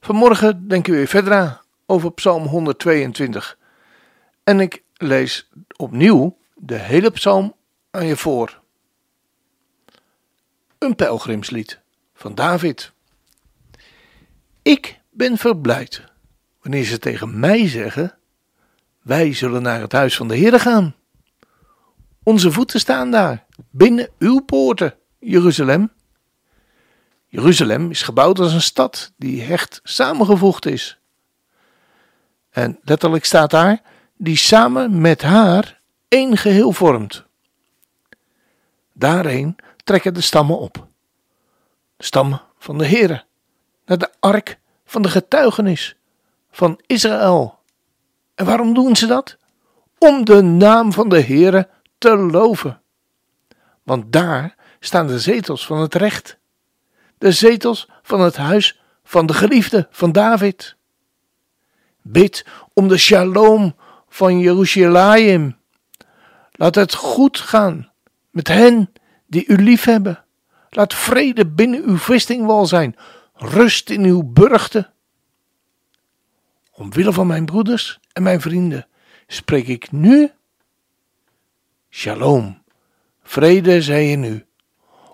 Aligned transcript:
Vanmorgen 0.00 0.68
denken 0.68 0.92
we 0.92 0.98
weer 0.98 1.06
verder 1.06 1.34
aan 1.34 1.60
over 1.86 2.12
Psalm 2.12 2.46
122. 2.46 3.58
En 4.44 4.60
ik 4.60 4.82
lees 4.96 5.48
opnieuw 5.76 6.36
de 6.54 6.74
hele 6.74 7.10
psalm 7.10 7.54
aan 7.90 8.06
je 8.06 8.16
voor. 8.16 8.60
Een 10.78 10.94
pelgrimslied 10.94 11.80
van 12.14 12.34
David. 12.34 12.92
Ik 14.62 15.00
ben 15.10 15.38
verblijd 15.38 16.02
wanneer 16.62 16.84
ze 16.84 16.98
tegen 16.98 17.40
mij 17.40 17.68
zeggen: 17.68 18.18
Wij 19.02 19.34
zullen 19.34 19.62
naar 19.62 19.80
het 19.80 19.92
huis 19.92 20.16
van 20.16 20.28
de 20.28 20.36
Heer 20.36 20.60
gaan. 20.60 20.94
Onze 22.22 22.52
voeten 22.52 22.80
staan 22.80 23.10
daar, 23.10 23.44
binnen 23.70 24.08
uw 24.18 24.40
poorten, 24.40 24.94
Jeruzalem. 25.18 25.90
Jeruzalem 27.30 27.90
is 27.90 28.02
gebouwd 28.02 28.38
als 28.38 28.52
een 28.52 28.60
stad 28.60 29.12
die 29.16 29.42
hecht 29.42 29.80
samengevoegd 29.82 30.66
is. 30.66 30.98
En 32.50 32.78
letterlijk 32.82 33.24
staat 33.24 33.50
daar, 33.50 33.82
die 34.16 34.36
samen 34.36 35.00
met 35.00 35.22
haar 35.22 35.80
één 36.08 36.36
geheel 36.36 36.72
vormt. 36.72 37.24
Daarheen 38.92 39.56
trekken 39.84 40.14
de 40.14 40.20
stammen 40.20 40.58
op. 40.58 40.86
De 41.96 42.04
stammen 42.04 42.42
van 42.58 42.78
de 42.78 42.86
Heere, 42.86 43.24
naar 43.86 43.98
de 43.98 44.10
ark 44.20 44.58
van 44.84 45.02
de 45.02 45.08
getuigenis 45.08 45.96
van 46.50 46.80
Israël. 46.86 47.58
En 48.34 48.44
waarom 48.44 48.74
doen 48.74 48.96
ze 48.96 49.06
dat? 49.06 49.36
Om 49.98 50.24
de 50.24 50.42
naam 50.42 50.92
van 50.92 51.08
de 51.08 51.22
Heere 51.22 51.68
te 51.98 52.16
loven. 52.16 52.82
Want 53.82 54.12
daar 54.12 54.54
staan 54.80 55.06
de 55.06 55.18
zetels 55.18 55.66
van 55.66 55.78
het 55.78 55.94
recht 55.94 56.38
de 57.20 57.32
zetels 57.32 57.88
van 58.02 58.20
het 58.20 58.36
huis 58.36 58.80
van 59.04 59.26
de 59.26 59.32
geliefde 59.32 59.88
van 59.90 60.12
David. 60.12 60.76
Bid 62.02 62.46
om 62.72 62.88
de 62.88 62.98
shalom 62.98 63.76
van 64.08 64.38
Jeruzalem. 64.38 65.56
Laat 66.52 66.74
het 66.74 66.94
goed 66.94 67.38
gaan 67.38 67.92
met 68.30 68.48
hen 68.48 68.92
die 69.26 69.46
u 69.46 69.62
liefhebben. 69.62 70.24
Laat 70.70 70.94
vrede 70.94 71.46
binnen 71.46 71.82
uw 71.84 71.98
vestingwal 71.98 72.66
zijn, 72.66 72.96
rust 73.34 73.90
in 73.90 74.04
uw 74.04 74.22
burchten. 74.22 74.92
Omwille 76.72 77.12
van 77.12 77.26
mijn 77.26 77.44
broeders 77.44 78.00
en 78.12 78.22
mijn 78.22 78.40
vrienden 78.40 78.86
spreek 79.26 79.68
ik 79.68 79.92
nu 79.92 80.30
Shalom, 81.90 82.62
vrede 83.22 83.82
zij 83.82 84.10
in 84.10 84.24
u. 84.24 84.46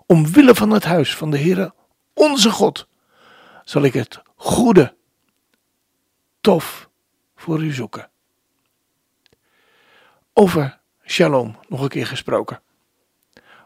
Omwille 0.06 0.54
van 0.54 0.70
het 0.70 0.84
huis 0.84 1.16
van 1.16 1.30
de 1.30 1.38
Heere 1.38 1.74
onze 2.16 2.50
God, 2.50 2.86
zal 3.64 3.82
ik 3.82 3.92
het 3.92 4.22
goede, 4.36 4.94
tof 6.40 6.88
voor 7.34 7.62
u 7.62 7.72
zoeken. 7.72 8.10
Over 10.32 10.78
Shalom 11.04 11.56
nog 11.68 11.80
een 11.80 11.88
keer 11.88 12.06
gesproken. 12.06 12.60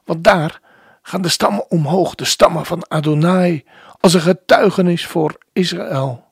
Want 0.05 0.25
daar 0.25 0.61
gaan 1.03 1.23
de 1.23 1.29
stammen 1.29 1.71
omhoog, 1.71 2.15
de 2.15 2.25
stammen 2.25 2.67
van 2.67 2.89
Adonai, 2.89 3.65
als 4.01 4.15
een 4.15 4.21
getuigenis 4.21 5.07
voor 5.07 5.39
Israël. 5.53 6.25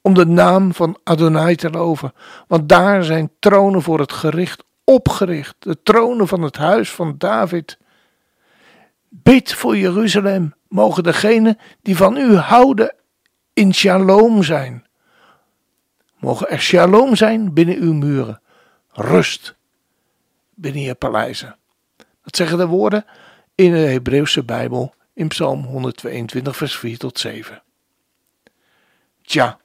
Om 0.00 0.14
de 0.14 0.26
naam 0.26 0.74
van 0.74 0.98
Adonai 1.04 1.54
te 1.54 1.70
loven. 1.70 2.12
Want 2.46 2.68
daar 2.68 3.04
zijn 3.04 3.30
tronen 3.38 3.82
voor 3.82 3.98
het 3.98 4.12
gericht 4.12 4.64
opgericht. 4.84 5.54
De 5.58 5.82
tronen 5.82 6.28
van 6.28 6.42
het 6.42 6.56
huis 6.56 6.90
van 6.90 7.14
David. 7.18 7.78
Bid 9.08 9.54
voor 9.54 9.76
Jeruzalem 9.76 10.54
mogen 10.72 11.02
degenen 11.02 11.58
die 11.82 11.96
van 11.96 12.16
u 12.16 12.36
houden 12.36 12.94
in 13.52 13.74
shalom 13.74 14.42
zijn. 14.42 14.86
Mogen 16.18 16.50
er 16.50 16.60
shalom 16.60 17.16
zijn 17.16 17.52
binnen 17.52 17.76
uw 17.76 17.92
muren, 17.92 18.40
rust 18.92 19.56
binnen 20.54 20.82
je 20.82 20.94
paleizen. 20.94 21.56
Dat 22.22 22.36
zeggen 22.36 22.58
de 22.58 22.66
woorden 22.66 23.04
in 23.54 23.72
de 23.72 23.78
Hebreeuwse 23.78 24.44
Bijbel 24.44 24.94
in 25.14 25.28
Psalm 25.28 25.64
122, 25.64 26.56
vers 26.56 26.78
4 26.78 26.98
tot 26.98 27.18
7. 27.18 27.62
Tja, 29.22 29.58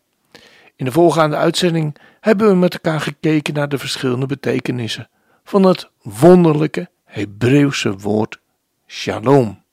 in 0.76 0.86
de 0.86 0.92
voorgaande 0.92 1.36
uitzending 1.36 1.96
hebben 2.20 2.48
we 2.48 2.56
met 2.56 2.74
elkaar 2.74 3.02
gekeken 3.02 3.54
naar 3.54 3.70
de 3.70 3.78
verschillende 3.78 4.26
betekenissen 4.26 5.10
van 5.44 5.64
het 5.64 5.90
wonderlijke 6.02 6.90
Hebreeuwse 7.04 7.98
woord 7.98 8.40
shalom 8.88 9.66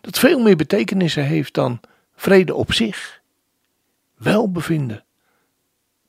dat 0.00 0.18
veel 0.18 0.40
meer 0.40 0.56
betekenissen 0.56 1.24
heeft 1.24 1.54
dan 1.54 1.80
vrede 2.14 2.54
op 2.54 2.72
zich. 2.72 3.22
Welbevinden, 4.14 5.04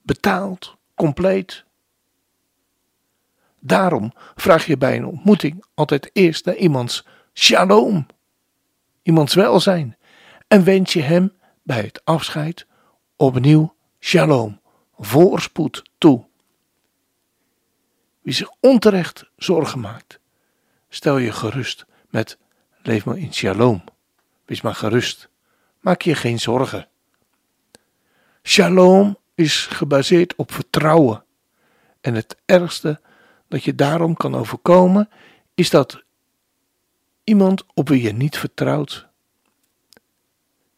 betaald, 0.02 0.75
compleet. 0.96 1.63
Daarom 3.59 4.13
vraag 4.35 4.66
je 4.66 4.78
bij 4.78 4.97
een 4.97 5.06
ontmoeting 5.06 5.66
altijd 5.74 6.09
eerst 6.13 6.46
naar 6.46 6.56
iemands 6.56 7.06
shalom, 7.34 8.06
iemands 9.03 9.34
welzijn, 9.34 9.97
en 10.47 10.63
wens 10.63 10.94
je 10.94 11.02
hem 11.02 11.34
bij 11.63 11.81
het 11.81 12.02
afscheid 12.06 12.68
opnieuw 13.16 13.75
shalom, 14.00 14.59
voorspoed 15.00 15.84
toe. 15.97 16.25
Wie 18.22 18.34
zich 18.34 18.50
onterecht 18.59 19.29
zorgen 19.35 19.79
maakt, 19.79 20.19
stel 20.90 21.18
je 21.18 21.31
gerust 21.31 21.85
met 22.09 22.38
Leef 22.83 23.05
maar 23.05 23.17
in 23.17 23.33
shalom. 23.33 23.83
Wees 24.45 24.61
maar 24.61 24.75
gerust. 24.75 25.29
Maak 25.79 26.01
je 26.01 26.15
geen 26.15 26.39
zorgen. 26.39 26.87
Shalom 28.43 29.17
is 29.35 29.65
gebaseerd 29.65 30.35
op 30.35 30.51
vertrouwen. 30.51 31.23
En 32.01 32.15
het 32.15 32.37
ergste 32.45 33.01
dat 33.47 33.63
je 33.63 33.75
daarom 33.75 34.15
kan 34.15 34.35
overkomen 34.35 35.09
is 35.53 35.69
dat 35.69 36.03
iemand 37.23 37.63
op 37.73 37.89
wie 37.89 38.01
je 38.01 38.13
niet 38.13 38.37
vertrouwt 38.37 39.09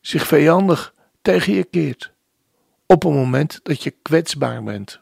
zich 0.03 0.27
vijandig 0.27 0.93
tegen 1.21 1.53
je 1.53 1.63
keert 1.63 2.13
op 2.85 3.03
een 3.03 3.13
moment 3.13 3.59
dat 3.63 3.83
je 3.83 3.91
kwetsbaar 4.01 4.63
bent. 4.63 5.01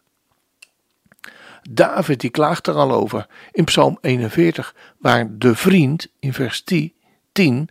David 1.70 2.20
die 2.20 2.30
klaagt 2.30 2.68
er 2.68 2.76
al 2.76 2.92
over 2.92 3.28
in 3.52 3.64
Psalm 3.64 3.98
41, 4.02 4.76
waar 4.98 5.38
de 5.38 5.56
vriend 5.56 6.08
in 6.20 6.34
vers 6.34 6.64
10 7.32 7.70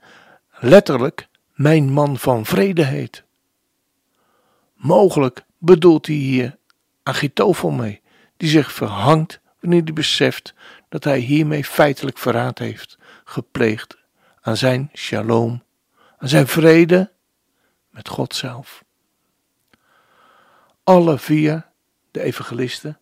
letterlijk 0.58 1.28
mijn 1.54 1.92
man 1.92 2.18
van 2.18 2.46
vrede 2.46 2.84
heet. 2.84 3.24
Mogelijk 4.74 5.44
bedoelt 5.58 6.06
hij 6.06 6.14
hier 6.14 6.58
Agitofel 7.02 7.70
mee, 7.70 8.00
die 8.36 8.48
zich 8.48 8.72
verhangt 8.72 9.40
wanneer 9.60 9.82
hij 9.82 9.92
beseft 9.92 10.54
dat 10.88 11.04
hij 11.04 11.18
hiermee 11.18 11.64
feitelijk 11.64 12.18
verraad 12.18 12.58
heeft 12.58 12.98
gepleegd 13.24 13.96
aan 14.40 14.56
zijn 14.56 14.90
shalom, 14.94 15.62
aan 16.18 16.28
zijn 16.28 16.46
vrede 16.46 17.10
met 17.90 18.08
God 18.08 18.34
zelf. 18.34 18.84
Alle 20.84 21.18
vier 21.18 21.66
de 22.10 22.22
evangelisten 22.22 22.98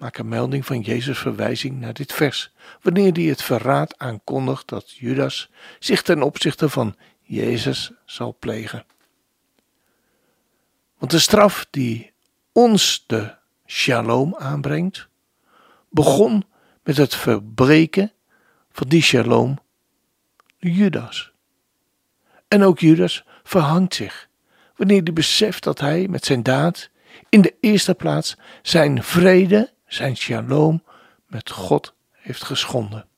maak 0.00 0.18
een 0.18 0.28
melding 0.28 0.66
van 0.66 0.80
Jezus' 0.80 1.18
verwijzing 1.18 1.80
naar 1.80 1.92
dit 1.92 2.12
vers, 2.12 2.52
wanneer 2.82 3.12
hij 3.12 3.22
het 3.22 3.42
verraad 3.42 3.98
aankondigt 3.98 4.68
dat 4.68 4.90
Judas 4.90 5.50
zich 5.78 6.02
ten 6.02 6.22
opzichte 6.22 6.68
van 6.68 6.96
Jezus 7.20 7.92
zal 8.04 8.36
plegen. 8.38 8.84
Want 10.98 11.10
de 11.10 11.18
straf 11.18 11.66
die 11.70 12.12
ons 12.52 13.04
de 13.06 13.34
shalom 13.66 14.36
aanbrengt, 14.36 15.08
begon 15.90 16.44
met 16.82 16.96
het 16.96 17.14
verbreken 17.14 18.12
van 18.72 18.88
die 18.88 19.02
shalom 19.02 19.58
Judas. 20.58 21.32
En 22.48 22.62
ook 22.62 22.78
Judas 22.78 23.24
verhangt 23.42 23.94
zich 23.94 24.28
wanneer 24.76 25.02
hij 25.02 25.12
beseft 25.12 25.62
dat 25.62 25.80
hij 25.80 26.08
met 26.08 26.24
zijn 26.24 26.42
daad 26.42 26.90
in 27.28 27.40
de 27.40 27.54
eerste 27.60 27.94
plaats 27.94 28.36
zijn 28.62 29.02
vrede 29.02 29.72
zijn 29.92 30.16
shalom 30.16 30.84
met 31.26 31.50
God 31.50 31.94
heeft 32.10 32.44
geschonden. 32.44 33.08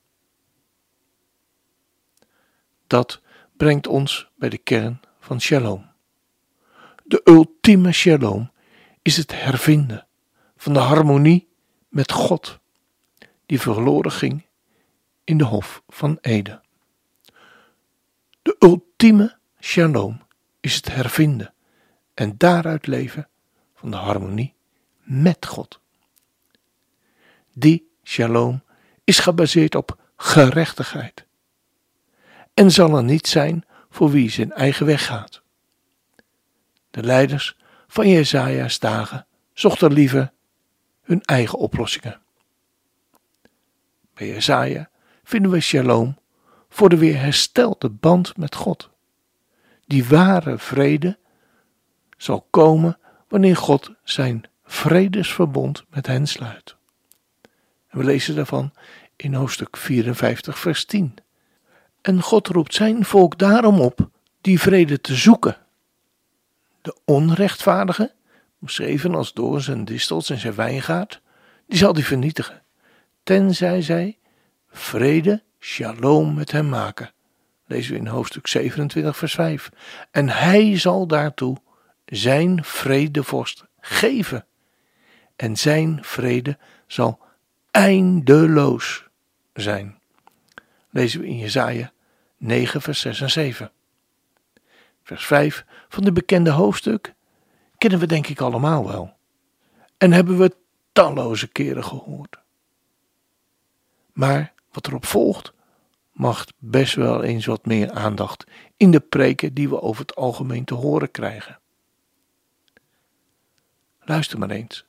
Dat 2.87 3.21
brengt 3.57 3.87
ons 3.87 4.31
bij 4.37 4.49
de 4.49 4.59
kern 4.59 5.01
van 5.21 5.41
shalom. 5.41 5.91
De 7.05 7.21
ultieme 7.25 7.93
shalom 7.93 8.51
is 9.03 9.17
het 9.17 9.33
hervinden 9.33 10.07
van 10.57 10.73
de 10.73 10.79
harmonie 10.79 11.49
met 11.89 12.13
God, 12.13 12.59
die 13.47 13.61
verloren 13.61 14.13
ging 14.13 14.47
in 15.25 15.39
de 15.39 15.45
Hof 15.45 15.83
van 15.89 16.19
Eden. 16.21 16.63
De 18.43 18.57
ultieme 18.59 19.39
shalom 19.61 20.23
is 20.61 20.75
het 20.75 20.95
hervinden 20.95 21.55
en 22.15 22.35
daaruit 22.37 22.87
leven 22.87 23.29
van 23.75 23.91
de 23.91 23.97
harmonie 23.97 24.55
met 25.03 25.47
God. 25.47 25.82
Die 27.53 27.91
shalom 28.03 28.63
is 29.05 29.19
gebaseerd 29.19 29.75
op 29.75 29.99
gerechtigheid 30.17 31.27
en 32.55 32.71
zal 32.71 32.97
er 32.97 33.05
niet 33.05 33.27
zijn 33.27 33.65
voor 33.91 34.11
wie 34.11 34.31
zijn 34.31 34.53
eigen 34.53 34.87
weg 34.87 35.07
gaat. 35.07 35.43
De 36.91 37.03
leiders 37.03 37.57
van 37.87 38.09
Jezaja's 38.09 38.79
dagen 38.79 39.27
zochten 39.53 39.93
liever 39.93 40.33
hun 41.03 41.23
eigen 41.23 41.59
oplossingen. 41.59 42.21
Bij 44.15 44.27
Jezaja 44.27 44.91
vinden 45.25 45.51
we 45.51 45.61
shalom 45.61 46.19
voor 46.69 46.89
de 46.89 46.97
weer 46.97 47.21
herstelde 47.21 47.91
band 47.91 48.37
met 48.37 48.55
God. 48.55 48.91
Die 49.87 50.05
ware 50.05 50.59
vrede 50.59 51.19
zal 52.17 52.47
komen 52.51 52.99
wanneer 53.29 53.57
God 53.57 53.91
zijn 54.05 54.45
vredesverbond 54.65 55.85
met 55.91 56.07
hen 56.07 56.27
sluit. 56.27 56.77
We 57.93 58.05
lezen 58.05 58.35
daarvan 58.35 58.73
in 59.17 59.35
hoofdstuk 59.35 59.77
54, 59.77 60.59
vers 60.59 60.85
10. 60.85 61.15
En 62.01 62.23
God 62.23 62.47
roept 62.47 62.75
zijn 62.75 63.05
volk 63.05 63.39
daarom 63.39 63.81
op 63.81 64.11
die 64.41 64.61
vrede 64.61 65.01
te 65.01 65.15
zoeken. 65.15 65.57
De 66.83 66.97
onrechtvaardige, 67.05 68.15
beschreven 68.59 69.15
als 69.15 69.33
door 69.33 69.61
zijn 69.61 69.85
distels 69.85 70.31
en 70.31 70.39
zijn 70.39 70.55
wijngaard, 70.55 71.21
die 71.67 71.79
zal 71.79 71.93
die 71.93 72.05
vernietigen, 72.05 72.63
tenzij 73.23 73.83
zij 73.83 74.19
vrede, 74.69 75.43
shalom 75.59 76.35
met 76.35 76.53
hem 76.53 76.69
maken. 76.69 77.13
Lezen 77.67 77.93
we 77.93 77.99
in 77.99 78.07
hoofdstuk 78.07 78.47
27, 78.47 79.17
vers 79.17 79.35
5. 79.35 79.71
En 80.11 80.29
hij 80.29 80.79
zal 80.79 81.07
daartoe 81.07 81.57
zijn 82.05 82.65
vredevorst 82.65 83.65
geven. 83.81 84.47
En 85.37 85.57
zijn 85.57 85.99
vrede 86.03 86.59
zal 86.87 87.21
eindeloos 87.73 89.05
zijn. 89.53 89.99
Lezen 90.91 91.21
we 91.21 91.27
in 91.27 91.39
Jesaja 91.39 91.93
9, 92.37 92.83
vers 92.83 93.01
6 93.01 93.21
en 93.21 93.31
7. 93.31 93.73
Vers 95.03 95.27
5 95.27 95.65
van 95.89 96.05
de 96.05 96.13
bekende 96.13 96.51
hoofdstuk 96.51 97.15
kennen 97.79 97.99
we 97.99 98.07
denk 98.07 98.27
ik 98.27 98.41
allemaal 98.41 98.87
wel. 98.87 99.15
En 99.99 100.13
hebben 100.13 100.39
we 100.39 100.57
talloze 100.93 101.49
keren 101.49 101.85
gehoord. 101.85 102.39
Maar 104.13 104.53
wat 104.73 104.87
erop 104.87 105.07
volgt, 105.07 105.53
mag 106.13 106.47
best 106.59 106.95
wel 106.95 107.23
eens 107.23 107.47
wat 107.47 107.67
meer 107.67 107.91
aandacht 107.91 108.45
in 108.77 108.91
de 108.91 109.01
preken 109.01 109.55
die 109.55 109.69
we 109.69 109.81
over 109.81 110.01
het 110.01 110.15
algemeen 110.15 110.65
te 110.65 110.75
horen 110.75 111.11
krijgen. 111.11 111.59
Luister 114.01 114.39
maar 114.39 114.51
eens. 114.51 114.85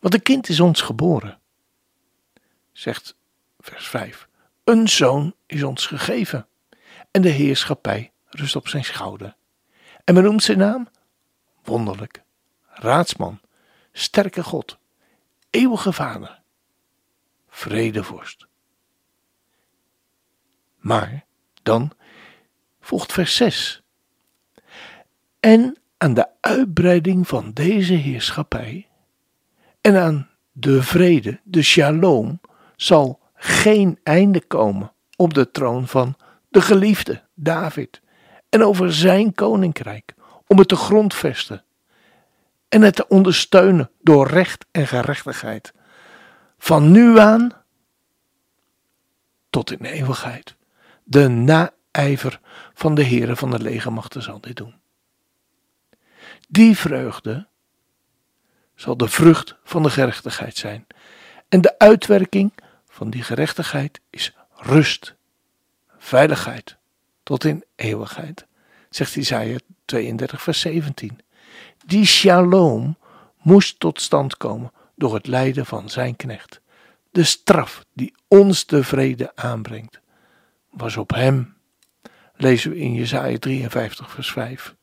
Want 0.00 0.14
een 0.14 0.22
kind 0.22 0.48
is 0.48 0.60
ons 0.60 0.80
geboren, 0.80 1.39
zegt 2.80 3.16
vers 3.58 3.88
5. 3.88 4.28
Een 4.64 4.88
zoon 4.88 5.34
is 5.46 5.62
ons 5.62 5.86
gegeven 5.86 6.46
en 7.10 7.22
de 7.22 7.28
heerschappij 7.28 8.12
rust 8.28 8.56
op 8.56 8.68
zijn 8.68 8.84
schouder. 8.84 9.36
En 10.04 10.14
men 10.14 10.22
noemt 10.22 10.42
zijn 10.42 10.58
naam 10.58 10.88
wonderlijk, 11.62 12.22
raadsman, 12.68 13.40
sterke 13.92 14.42
God, 14.42 14.78
eeuwige 15.50 15.92
vader, 15.92 16.40
vredevorst. 17.48 18.46
Maar 20.76 21.24
dan 21.62 21.92
volgt 22.80 23.12
vers 23.12 23.36
6. 23.36 23.82
En 25.40 25.76
aan 25.96 26.14
de 26.14 26.28
uitbreiding 26.40 27.28
van 27.28 27.52
deze 27.52 27.94
heerschappij 27.94 28.88
en 29.80 29.96
aan 29.96 30.30
de 30.52 30.82
vrede, 30.82 31.40
de 31.44 31.62
shalom, 31.62 32.39
zal 32.82 33.20
geen 33.34 33.98
einde 34.02 34.46
komen 34.46 34.92
op 35.16 35.34
de 35.34 35.50
troon 35.50 35.88
van 35.88 36.16
de 36.48 36.60
geliefde 36.60 37.22
David 37.34 38.00
en 38.48 38.64
over 38.64 38.92
zijn 38.92 39.34
koninkrijk 39.34 40.14
om 40.46 40.58
het 40.58 40.68
te 40.68 40.76
grondvesten 40.76 41.64
en 42.68 42.82
het 42.82 42.94
te 42.94 43.08
ondersteunen 43.08 43.90
door 44.00 44.26
recht 44.26 44.66
en 44.70 44.86
gerechtigheid. 44.86 45.72
Van 46.58 46.90
nu 46.90 47.18
aan 47.18 47.52
tot 49.50 49.70
in 49.70 49.84
eeuwigheid. 49.84 50.56
De 51.04 51.28
naijver 51.28 52.40
van 52.74 52.94
de 52.94 53.04
Heere 53.04 53.36
van 53.36 53.50
de 53.50 53.60
legermachten 53.60 54.22
zal 54.22 54.40
dit 54.40 54.56
doen. 54.56 54.74
Die 56.48 56.76
vreugde 56.76 57.46
zal 58.74 58.96
de 58.96 59.08
vrucht 59.08 59.56
van 59.64 59.82
de 59.82 59.90
gerechtigheid 59.90 60.56
zijn. 60.56 60.86
En 61.48 61.60
de 61.60 61.78
uitwerking 61.78 62.52
van 63.00 63.10
die 63.10 63.22
gerechtigheid 63.22 64.00
is 64.10 64.32
rust, 64.54 65.14
veiligheid 65.98 66.76
tot 67.22 67.44
in 67.44 67.64
eeuwigheid, 67.76 68.46
zegt 68.90 69.16
Isaiah 69.16 69.58
32, 69.84 70.42
vers 70.42 70.60
17. 70.60 71.20
Die 71.86 72.04
shalom 72.04 72.96
moest 73.42 73.80
tot 73.80 74.00
stand 74.00 74.36
komen 74.36 74.72
door 74.96 75.14
het 75.14 75.26
lijden 75.26 75.66
van 75.66 75.88
zijn 75.88 76.16
knecht. 76.16 76.60
De 77.10 77.24
straf 77.24 77.84
die 77.92 78.14
ons 78.28 78.66
de 78.66 78.84
vrede 78.84 79.36
aanbrengt, 79.36 80.00
was 80.70 80.96
op 80.96 81.10
hem. 81.10 81.56
Lezen 82.36 82.70
we 82.70 82.78
in 82.78 82.94
Jesaja 82.94 83.38
53, 83.38 84.10
vers 84.10 84.32
5. 84.32 84.74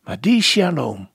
Maar 0.00 0.20
die 0.20 0.42
shalom 0.42 1.10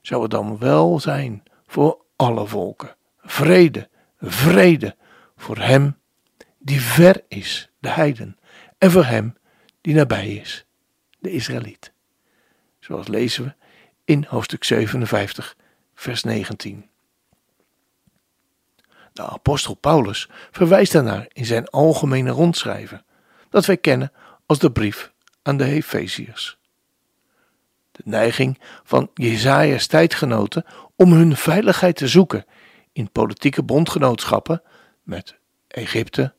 zou 0.00 0.22
het 0.22 0.30
dan 0.30 0.58
wel 0.58 1.00
zijn 1.00 1.42
voor 1.66 1.98
alle 2.16 2.46
volken. 2.46 2.96
Vrede, 3.20 3.88
vrede 4.20 4.96
voor 5.42 5.58
hem 5.58 5.98
die 6.58 6.80
ver 6.80 7.24
is, 7.28 7.70
de 7.78 7.88
heiden, 7.88 8.38
en 8.78 8.90
voor 8.90 9.04
hem 9.04 9.36
die 9.80 9.94
nabij 9.94 10.34
is, 10.34 10.66
de 11.18 11.30
Israëliet. 11.30 11.92
Zoals 12.78 13.08
lezen 13.08 13.44
we 13.44 13.54
in 14.04 14.26
hoofdstuk 14.28 14.64
57, 14.64 15.56
vers 15.94 16.22
19. 16.22 16.88
De 19.12 19.22
apostel 19.22 19.74
Paulus 19.74 20.28
verwijst 20.50 20.92
daarnaar 20.92 21.26
in 21.32 21.46
zijn 21.46 21.68
algemene 21.68 22.30
rondschrijven, 22.30 23.04
dat 23.50 23.66
wij 23.66 23.76
kennen 23.76 24.12
als 24.46 24.58
de 24.58 24.72
brief 24.72 25.12
aan 25.42 25.56
de 25.56 25.64
Hefeziërs. 25.64 26.58
De 27.92 28.02
neiging 28.04 28.60
van 28.82 29.10
Jezaja's 29.14 29.86
tijdgenoten 29.86 30.64
om 30.96 31.12
hun 31.12 31.36
veiligheid 31.36 31.96
te 31.96 32.08
zoeken 32.08 32.44
in 32.92 33.10
politieke 33.10 33.62
bondgenootschappen 33.62 34.62
met 35.02 35.36
Egypte 35.68 36.34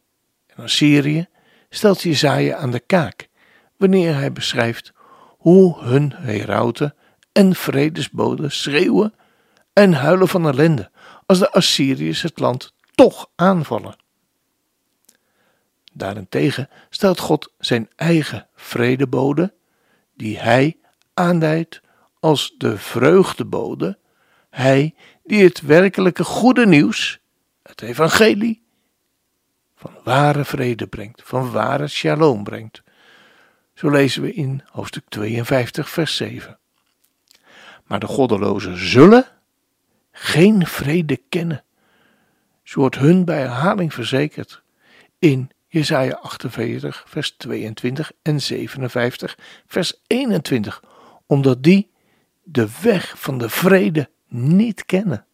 en 0.48 0.63
Assyrië 0.63 1.27
stelt 1.70 2.01
Jezaja 2.01 2.55
aan 2.58 2.72
de 2.72 2.79
kaak 2.79 3.27
wanneer 3.77 4.15
hij 4.15 4.32
beschrijft 4.32 4.93
hoe 5.38 5.84
hun 5.84 6.13
herauten 6.15 6.96
en 7.32 7.55
vredesboden 7.55 8.51
schreeuwen 8.51 9.13
en 9.74 9.93
huilen 9.93 10.27
van 10.27 10.48
ellende 10.48 10.91
als 11.25 11.39
de 11.39 11.51
Assyriërs 11.51 12.22
het 12.22 12.39
land 12.39 12.74
toch 12.96 13.29
aanvallen. 13.36 13.96
Daarentegen 15.93 16.70
stelt 16.89 17.20
God 17.20 17.53
zijn 17.60 17.89
eigen 17.96 18.48
vredebode, 18.55 19.53
die 20.15 20.39
hij 20.39 20.77
aanduidt 21.13 21.82
als 22.20 22.53
de 22.58 22.77
vreugdebode, 22.77 23.98
hij 24.50 24.96
die 25.24 25.43
het 25.43 25.62
werkelijke 25.62 26.24
goede 26.24 26.65
nieuws, 26.67 27.20
het 27.79 27.89
evangelie, 27.89 28.61
van 29.75 29.91
ware 30.03 30.45
vrede 30.45 30.87
brengt, 30.87 31.21
van 31.23 31.51
ware 31.51 31.87
shalom 31.87 32.43
brengt. 32.43 32.83
Zo 33.73 33.89
lezen 33.89 34.21
we 34.21 34.33
in 34.33 34.63
hoofdstuk 34.71 35.03
52, 35.09 35.89
vers 35.89 36.15
7. 36.15 36.57
Maar 37.83 37.99
de 37.99 38.07
goddelozen 38.07 38.77
zullen 38.77 39.25
geen 40.11 40.67
vrede 40.67 41.21
kennen. 41.29 41.63
Zo 42.63 42.79
wordt 42.79 42.97
hun 42.97 43.25
bij 43.25 43.39
herhaling 43.39 43.93
verzekerd 43.93 44.61
in 45.19 45.49
Jesaja 45.67 46.19
48, 46.21 47.03
vers 47.07 47.31
22 47.31 48.11
en 48.21 48.41
57, 48.41 49.37
vers 49.67 50.01
21, 50.07 50.83
omdat 51.25 51.63
die 51.63 51.91
de 52.43 52.67
weg 52.81 53.19
van 53.19 53.37
de 53.37 53.49
vrede 53.49 54.09
niet 54.27 54.85
kennen. 54.85 55.25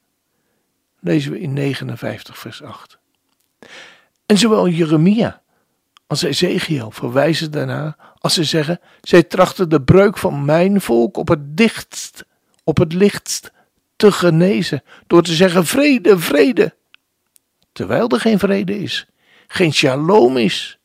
Lezen 1.01 1.31
we 1.31 1.39
in 1.39 1.53
59, 1.53 2.37
vers 2.37 2.63
8. 2.63 2.97
En 4.25 4.37
zowel 4.37 4.67
Jeremia 4.67 5.41
als 6.07 6.21
Ezekiel 6.21 6.91
verwijzen 6.91 7.51
daarna 7.51 7.97
als 8.19 8.33
ze 8.33 8.43
zeggen: 8.43 8.79
Zij 9.01 9.23
trachten 9.23 9.69
de 9.69 9.81
breuk 9.81 10.17
van 10.17 10.45
mijn 10.45 10.81
volk 10.81 11.17
op 11.17 11.27
het 11.27 11.57
dichtst, 11.57 12.25
op 12.63 12.77
het 12.77 12.93
lichtst 12.93 13.51
te 13.95 14.11
genezen 14.11 14.83
door 15.07 15.23
te 15.23 15.33
zeggen 15.33 15.65
vrede, 15.65 16.19
vrede. 16.19 16.75
Terwijl 17.71 18.09
er 18.09 18.19
geen 18.19 18.39
vrede 18.39 18.79
is, 18.79 19.07
geen 19.47 19.73
shalom 19.73 20.37
is. 20.37 20.79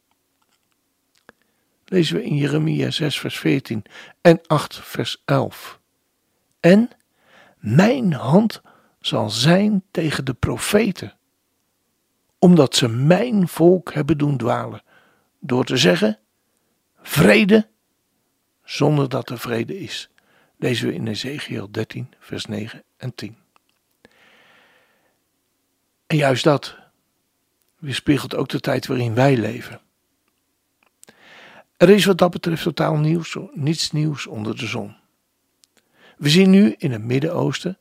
Lezen 1.85 2.17
we 2.17 2.25
in 2.25 2.37
Jeremia 2.37 2.91
6 2.91 3.19
vers 3.19 3.39
14 3.39 3.85
en 4.21 4.41
8 4.47 4.81
vers 4.83 5.23
11. 5.25 5.81
En 6.61 6.91
mijn 7.59 8.13
hand 8.13 8.63
zal 9.07 9.31
zijn 9.31 9.83
tegen 9.91 10.25
de 10.25 10.35
profeten, 10.35 11.17
omdat 12.39 12.77
ze 12.77 12.89
mijn 12.89 13.49
volk 13.49 13.93
hebben 13.93 14.19
doen 14.19 14.37
dwalen, 14.37 14.83
door 15.39 15.65
te 15.65 15.77
zeggen 15.77 16.19
vrede, 17.03 17.69
zonder 18.63 19.09
dat 19.09 19.31
er 19.31 19.39
vrede 19.39 19.79
is. 19.79 20.11
Lezen 20.57 20.89
we 20.89 20.95
in 20.95 21.07
Ezekiel 21.07 21.71
13, 21.71 22.15
vers 22.19 22.47
9 22.47 22.83
en 22.97 23.15
10. 23.15 23.37
En 26.07 26.17
juist 26.17 26.45
dat 26.45 26.77
weerspiegelt 27.79 28.35
ook 28.35 28.49
de 28.49 28.61
tijd 28.61 28.87
waarin 28.87 29.15
wij 29.15 29.37
leven. 29.37 29.81
Er 31.77 31.91
is 31.91 32.05
wat 32.05 32.19
dat 32.19 32.31
betreft 32.31 32.63
totaal 32.63 32.97
nieuws, 32.97 33.37
niets 33.53 33.91
nieuws 33.91 34.27
onder 34.27 34.57
de 34.57 34.67
zon. 34.67 34.97
We 36.17 36.29
zien 36.29 36.51
nu 36.51 36.75
in 36.79 36.93
het 36.93 37.03
Midden-Oosten 37.03 37.79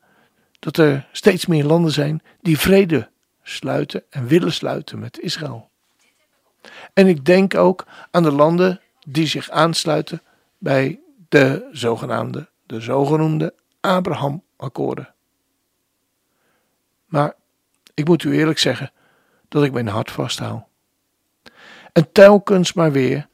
dat 0.64 0.78
er 0.78 1.08
steeds 1.12 1.46
meer 1.46 1.64
landen 1.64 1.92
zijn 1.92 2.22
die 2.42 2.60
vrede 2.60 3.10
sluiten 3.42 4.04
en 4.10 4.28
willen 4.28 4.54
sluiten 4.54 5.00
met 5.00 5.20
Israël. 5.20 5.70
En 6.94 7.08
ik 7.08 7.26
denk 7.26 7.56
ook 7.56 7.86
aan 8.12 8.24
de 8.24 8.32
landen 8.32 8.82
die 9.08 9.28
zich 9.28 9.50
aansluiten 9.50 10.22
bij 10.58 11.00
de 11.30 11.70
zogenaamde, 11.72 12.50
de 12.66 12.82
zogenoemde 12.82 13.54
Abraham-akkoorden. 13.80 15.14
Maar 17.06 17.34
ik 17.94 18.08
moet 18.08 18.24
u 18.24 18.38
eerlijk 18.38 18.60
zeggen 18.60 18.92
dat 19.48 19.64
ik 19.64 19.72
mijn 19.72 19.88
hart 19.88 20.12
vasthoud. 20.12 20.64
En 21.94 22.12
telkens 22.12 22.74
maar 22.74 22.92
weer 22.92 23.28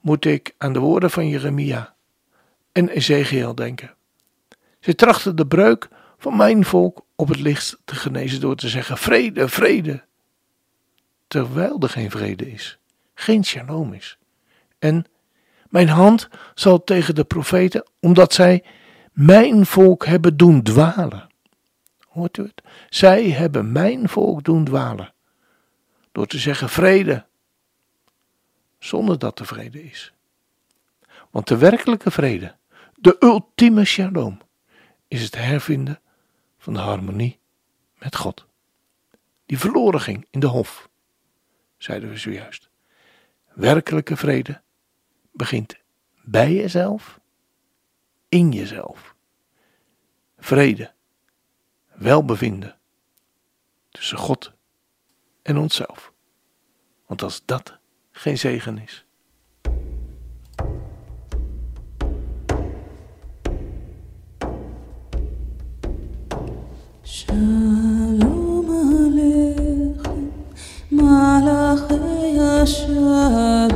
moet 0.00 0.24
ik 0.24 0.54
aan 0.58 0.72
de 0.72 0.78
woorden 0.78 1.10
van 1.10 1.28
Jeremia 1.28 1.94
en 2.72 2.88
Ezekiel 2.88 3.54
denken. 3.54 3.94
Ze 4.80 4.94
trachten 4.94 5.36
de 5.36 5.46
breuk 5.46 5.88
van 6.24 6.36
mijn 6.36 6.64
volk 6.64 7.04
op 7.16 7.28
het 7.28 7.40
licht 7.40 7.80
te 7.84 7.94
genezen 7.94 8.40
door 8.40 8.56
te 8.56 8.68
zeggen 8.68 8.98
vrede, 8.98 9.48
vrede. 9.48 10.04
Terwijl 11.26 11.80
er 11.80 11.88
geen 11.88 12.10
vrede 12.10 12.52
is, 12.52 12.78
geen 13.14 13.44
shalom 13.44 13.92
is. 13.92 14.18
En 14.78 15.04
mijn 15.68 15.88
hand 15.88 16.28
zal 16.54 16.84
tegen 16.84 17.14
de 17.14 17.24
profeten, 17.24 17.86
omdat 18.00 18.32
zij 18.32 18.64
mijn 19.12 19.66
volk 19.66 20.06
hebben 20.06 20.36
doen 20.36 20.62
dwalen. 20.62 21.26
Hoort 22.08 22.36
u 22.36 22.42
het? 22.42 22.62
Zij 22.88 23.30
hebben 23.30 23.72
mijn 23.72 24.08
volk 24.08 24.44
doen 24.44 24.64
dwalen. 24.64 25.12
Door 26.12 26.26
te 26.26 26.38
zeggen 26.38 26.68
vrede, 26.68 27.26
zonder 28.78 29.18
dat 29.18 29.38
er 29.38 29.46
vrede 29.46 29.84
is. 29.84 30.12
Want 31.30 31.48
de 31.48 31.56
werkelijke 31.56 32.10
vrede, 32.10 32.54
de 32.94 33.16
ultieme 33.20 33.84
shalom, 33.84 34.38
is 35.08 35.22
het 35.22 35.34
hervinden 35.34 35.98
van 36.64 36.72
de 36.72 36.78
harmonie 36.78 37.38
met 37.98 38.16
God. 38.16 38.46
Die 39.46 39.58
verloren 39.58 40.00
ging 40.00 40.26
in 40.30 40.40
de 40.40 40.46
hof, 40.46 40.88
zeiden 41.76 42.08
we 42.08 42.16
zojuist. 42.16 42.70
Werkelijke 43.52 44.16
vrede 44.16 44.62
begint 45.32 45.76
bij 46.22 46.52
jezelf, 46.52 47.20
in 48.28 48.52
jezelf. 48.52 49.14
Vrede, 50.38 50.92
welbevinden 51.92 52.78
tussen 53.90 54.18
God 54.18 54.52
en 55.42 55.56
onszelf. 55.56 56.12
Want 57.06 57.22
als 57.22 57.44
dat 57.44 57.78
geen 58.10 58.38
zegen 58.38 58.78
is. 58.78 59.03
Shalom 67.26 68.68
Aleichem, 68.68 70.30
Malachei 70.92 72.36
Shalom. 72.66 73.73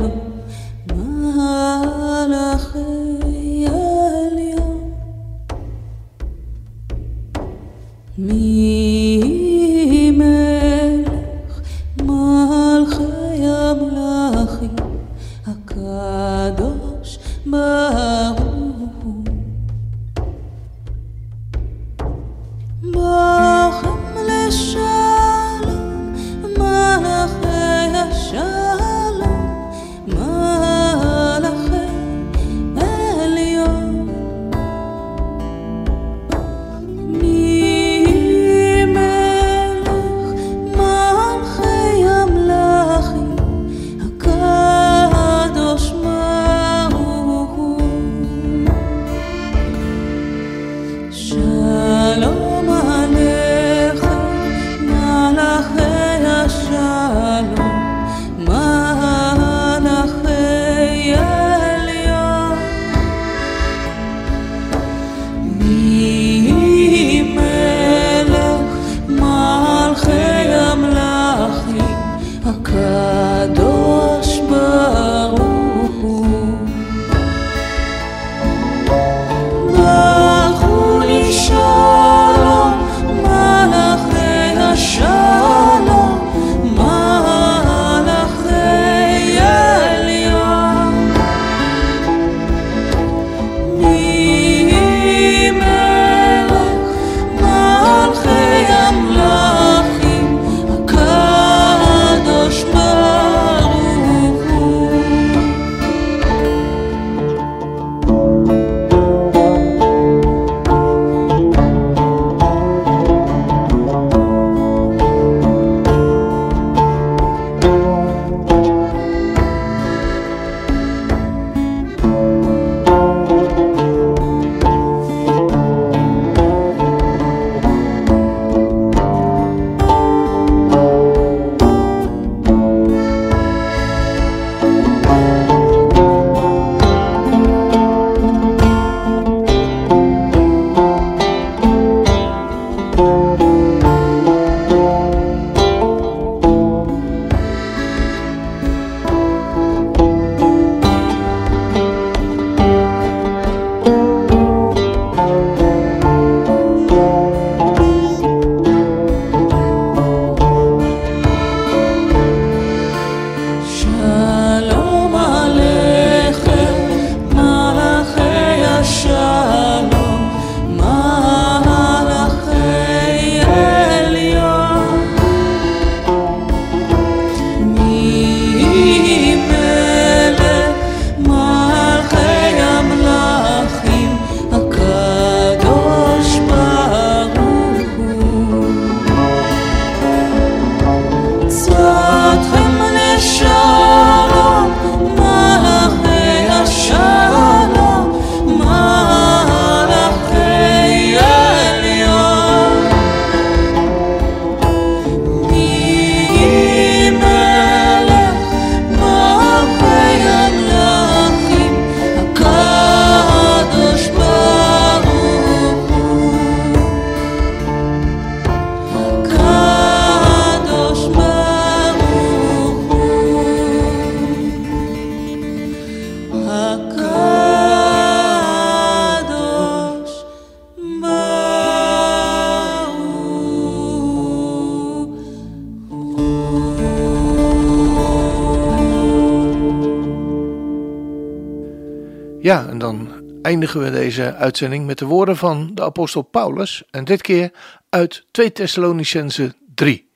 Ja, 242.41 242.67
en 242.67 242.77
dan 242.77 243.23
eindigen 243.41 243.83
we 243.83 243.91
deze 243.91 244.35
uitzending 244.35 244.85
met 244.85 244.97
de 244.97 245.05
woorden 245.05 245.37
van 245.37 245.71
de 245.73 245.83
apostel 245.83 246.21
Paulus. 246.21 246.83
En 246.91 247.05
dit 247.05 247.21
keer 247.21 247.51
uit 247.89 248.25
2 248.31 248.51
Thessalonicense 248.51 249.55
3. 249.75 250.09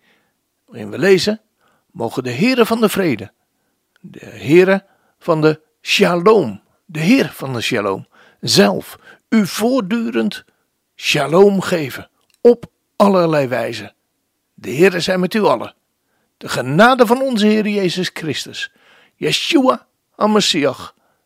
Waarin 0.66 0.90
we 0.90 1.00
lezen, 1.00 1.42
mogen 1.92 2.24
de 2.24 2.30
heren 2.30 2.66
van 2.66 2.82
de 2.82 2.90
vrede, 2.90 3.32
de 4.02 4.26
heren 4.26 4.86
van 5.20 5.42
de 5.42 5.62
shalom, 5.82 6.62
de 6.86 7.00
heer 7.00 7.32
van 7.34 7.54
de 7.54 7.62
shalom, 7.62 8.08
zelf 8.40 8.98
u 9.30 9.48
voortdurend 9.48 10.44
shalom 10.96 11.62
geven, 11.62 12.10
op 12.42 12.66
allerlei 12.96 13.48
wijze. 13.48 13.94
De 14.54 14.76
Heere 14.76 15.00
zij 15.00 15.18
met 15.18 15.34
u 15.34 15.42
allen. 15.42 15.76
De 16.38 16.50
genade 16.50 17.06
van 17.06 17.22
onze 17.22 17.46
Heer 17.46 17.68
Jezus 17.68 18.10
Christus, 18.14 18.72
Yeshua 19.16 19.88
HaMashiach, 20.16 20.94